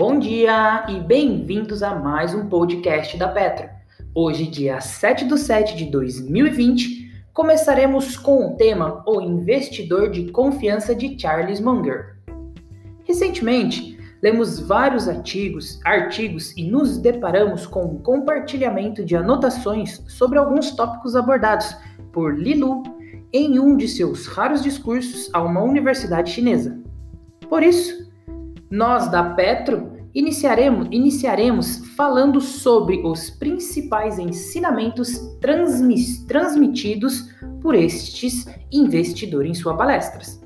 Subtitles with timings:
[0.00, 3.68] Bom dia e bem-vindos a mais um podcast da Petro.
[4.14, 10.94] Hoje, dia 7 de 7 de 2020, começaremos com o tema O Investidor de Confiança
[10.94, 12.16] de Charles Munger.
[13.04, 20.70] Recentemente, lemos vários artigos, artigos e nos deparamos com o compartilhamento de anotações sobre alguns
[20.70, 21.76] tópicos abordados
[22.10, 22.84] por Lilu
[23.34, 26.80] em um de seus raros discursos a uma universidade chinesa.
[27.50, 28.08] Por isso,
[28.70, 39.50] nós da Petro iniciaremos, iniciaremos falando sobre os principais ensinamentos transmis, transmitidos por estes investidores
[39.50, 40.40] em suas palestras.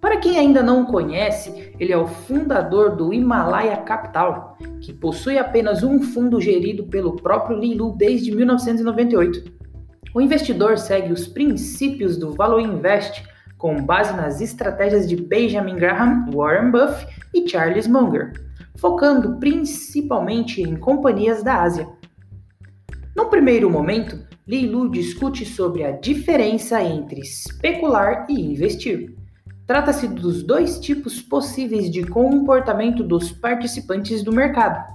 [0.00, 5.38] Para quem ainda não o conhece, ele é o fundador do Himalaya Capital, que possui
[5.38, 9.50] apenas um fundo gerido pelo próprio Lilu desde 1998.
[10.14, 13.24] O investidor segue os princípios do Valor Invest
[13.64, 18.34] com base nas estratégias de Benjamin Graham, Warren Buffett e Charles Munger,
[18.76, 21.88] focando principalmente em companhias da Ásia.
[23.16, 29.16] No primeiro momento, Li Lu discute sobre a diferença entre especular e investir.
[29.66, 34.92] Trata-se dos dois tipos possíveis de comportamento dos participantes do mercado.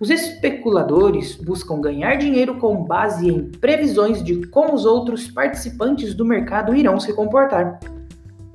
[0.00, 6.24] Os especuladores buscam ganhar dinheiro com base em previsões de como os outros participantes do
[6.24, 7.78] mercado irão se comportar.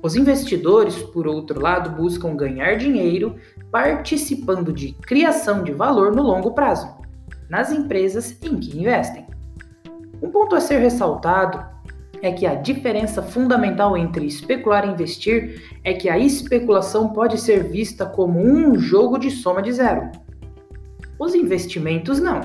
[0.06, 3.34] Os investidores, por outro lado, buscam ganhar dinheiro
[3.72, 6.88] participando de criação de valor no longo prazo,
[7.50, 9.26] nas empresas em que investem.
[10.22, 11.60] Um ponto a ser ressaltado
[12.22, 17.64] é que a diferença fundamental entre especular e investir é que a especulação pode ser
[17.64, 20.08] vista como um jogo de soma de zero
[21.18, 22.42] os investimentos não.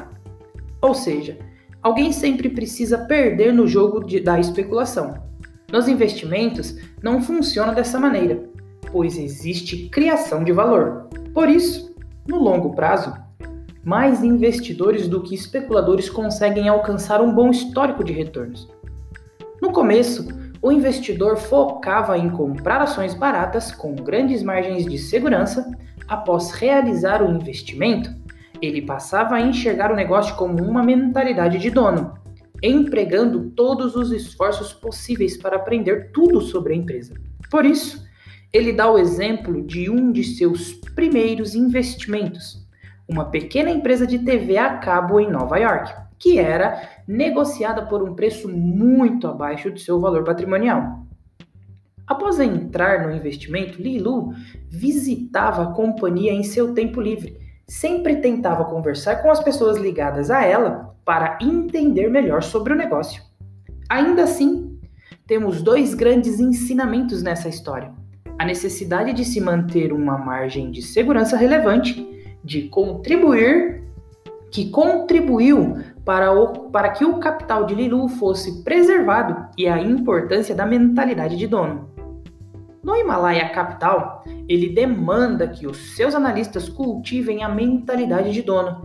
[0.81, 1.37] Ou seja,
[1.79, 5.30] alguém sempre precisa perder no jogo de, da especulação.
[5.71, 8.43] Nos investimentos, não funciona dessa maneira,
[8.91, 11.07] pois existe criação de valor.
[11.33, 11.95] Por isso,
[12.27, 13.13] no longo prazo,
[13.83, 18.69] mais investidores do que especuladores conseguem alcançar um bom histórico de retornos.
[19.61, 20.27] No começo,
[20.61, 25.71] o investidor focava em comprar ações baratas com grandes margens de segurança.
[26.07, 28.13] Após realizar o investimento,
[28.61, 32.13] ele passava a enxergar o negócio como uma mentalidade de dono,
[32.61, 37.15] empregando todos os esforços possíveis para aprender tudo sobre a empresa.
[37.49, 38.05] Por isso,
[38.53, 42.65] ele dá o exemplo de um de seus primeiros investimentos,
[43.07, 48.13] uma pequena empresa de TV a cabo em Nova York, que era negociada por um
[48.13, 51.05] preço muito abaixo de seu valor patrimonial.
[52.05, 54.33] Após entrar no investimento, Lilu
[54.69, 57.41] visitava a companhia em seu tempo livre
[57.71, 63.21] sempre tentava conversar com as pessoas ligadas a ela para entender melhor sobre o negócio.
[63.89, 64.79] Ainda assim,
[65.27, 67.91] temos dois grandes ensinamentos nessa história:
[68.39, 72.07] a necessidade de se manter uma margem de segurança relevante,
[72.41, 73.83] de contribuir,
[74.49, 80.55] que contribuiu para, o, para que o capital de Lilu fosse preservado e a importância
[80.55, 81.89] da mentalidade de dono.
[82.81, 88.81] No Himalaia Capital, ele demanda que os seus analistas cultivem a mentalidade de dono,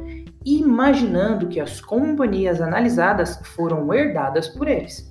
[0.47, 5.11] imaginando que as companhias analisadas foram herdadas por eles.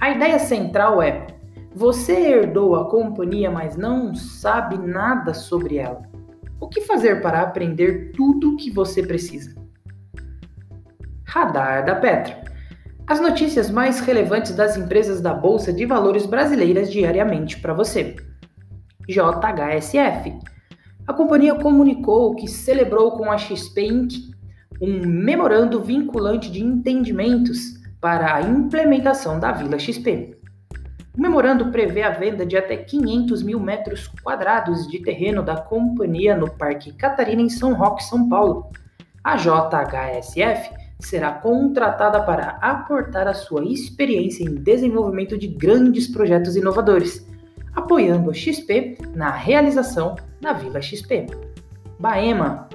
[0.00, 1.26] A ideia central é:
[1.74, 6.02] você herdou a companhia, mas não sabe nada sobre ela.
[6.60, 9.60] O que fazer para aprender tudo o que você precisa?
[11.24, 12.40] Radar da Petra.
[13.06, 18.14] As notícias mais relevantes das empresas da Bolsa de Valores brasileiras diariamente para você.
[19.08, 20.38] JHSF.
[21.06, 24.31] A companhia comunicou que celebrou com a XP Inc.
[24.80, 30.36] um memorando vinculante de entendimentos para a implementação da Vila XP.
[31.16, 36.34] O memorando prevê a venda de até 500 mil metros quadrados de terreno da companhia
[36.34, 38.70] no Parque Catarina, em São Roque, São Paulo.
[39.22, 47.26] A JHSF será contratada para aportar a sua experiência em desenvolvimento de grandes projetos inovadores,
[47.74, 51.26] apoiando a XP na realização da Vila XP.
[51.98, 52.68] Baema.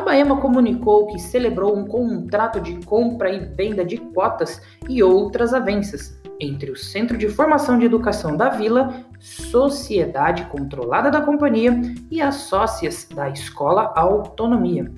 [0.00, 5.52] A Baema comunicou que celebrou um contrato de compra e venda de cotas e outras
[5.52, 11.78] avanças entre o Centro de Formação de Educação da Vila, sociedade controlada da companhia,
[12.10, 14.90] e as sócias da Escola Autonomia.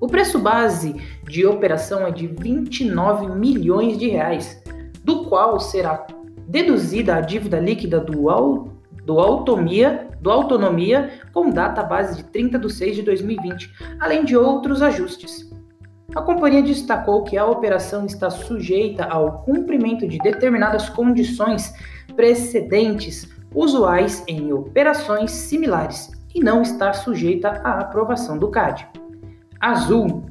[0.00, 4.62] O preço base de operação é de 29 milhões de reais,
[5.04, 6.06] do qual será
[6.48, 8.30] deduzida a dívida líquida do,
[9.04, 14.36] do, autonomia, do autonomia com data base de 30 de 6 de 2020, além de
[14.36, 15.52] outros ajustes.
[16.14, 21.74] A companhia destacou que a operação está sujeita ao cumprimento de determinadas condições
[22.14, 28.88] precedentes usuais em operações similares e não estar sujeita à aprovação do CAD.
[29.60, 30.24] Azul.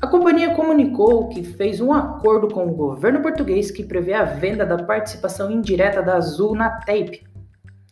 [0.00, 4.66] A companhia comunicou que fez um acordo com o governo português que prevê a venda
[4.66, 7.31] da participação indireta da Azul na TAPE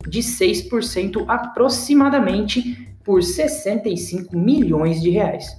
[0.08, 5.58] de 6% aproximadamente por 65 milhões de reais.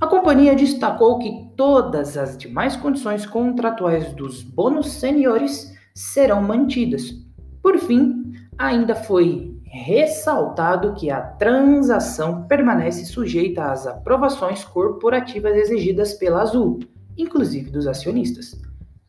[0.00, 7.14] A companhia destacou que todas as demais condições contratuais dos bônus seniores serão mantidas.
[7.62, 16.42] Por fim, ainda foi ressaltado que a transação permanece sujeita às aprovações corporativas exigidas pela
[16.42, 16.80] Azul,
[17.16, 18.60] inclusive dos acionistas.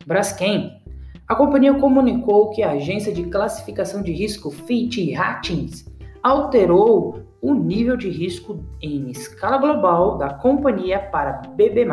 [0.05, 0.82] Braskem.
[1.25, 5.85] A companhia comunicou que a agência de classificação de risco Fitch Ratings
[6.21, 11.85] alterou o nível de risco em escala global da companhia para BB+,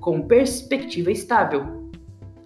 [0.00, 1.90] com perspectiva estável.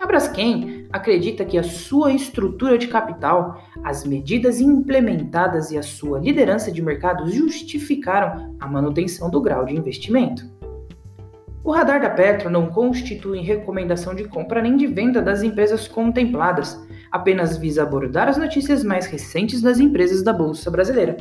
[0.00, 6.18] A Braskem acredita que a sua estrutura de capital, as medidas implementadas e a sua
[6.18, 10.44] liderança de mercado justificaram a manutenção do grau de investimento.
[11.64, 16.78] O radar da Petro não constitui recomendação de compra nem de venda das empresas contempladas,
[17.10, 21.16] apenas visa abordar as notícias mais recentes das empresas da Bolsa Brasileira.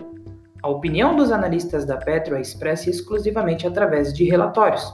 [0.62, 4.94] A opinião dos analistas da Petro é expressa exclusivamente através de relatórios.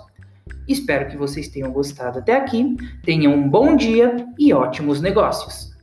[0.67, 5.78] Espero que vocês tenham gostado até aqui, tenham um bom dia e ótimos negócios!